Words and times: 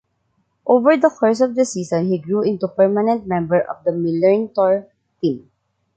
Over 0.65 0.97
the 0.97 1.11
course 1.11 1.41
of 1.41 1.53
the 1.53 1.63
season, 1.63 2.07
he 2.07 2.17
grew 2.17 2.41
into 2.41 2.67
permanent 2.67 3.27
member 3.27 3.61
of 3.61 3.83
the 3.83 3.91
Millerntor 3.91 4.87
team. 5.21 5.47